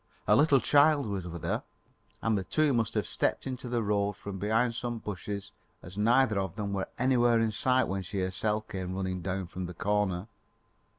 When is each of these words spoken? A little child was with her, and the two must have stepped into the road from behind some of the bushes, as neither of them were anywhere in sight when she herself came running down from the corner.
A 0.27 0.35
little 0.35 0.59
child 0.59 1.05
was 1.05 1.27
with 1.27 1.43
her, 1.43 1.61
and 2.23 2.35
the 2.35 2.43
two 2.43 2.73
must 2.73 2.95
have 2.95 3.05
stepped 3.05 3.45
into 3.45 3.69
the 3.69 3.83
road 3.83 4.13
from 4.13 4.39
behind 4.39 4.73
some 4.73 4.95
of 4.95 5.01
the 5.03 5.05
bushes, 5.05 5.51
as 5.83 5.95
neither 5.95 6.39
of 6.39 6.55
them 6.55 6.73
were 6.73 6.89
anywhere 6.97 7.39
in 7.39 7.51
sight 7.51 7.87
when 7.87 8.01
she 8.01 8.19
herself 8.19 8.67
came 8.67 8.95
running 8.95 9.21
down 9.21 9.45
from 9.45 9.67
the 9.67 9.75
corner. 9.75 10.27